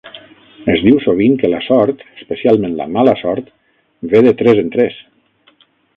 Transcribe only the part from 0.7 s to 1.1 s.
Es diu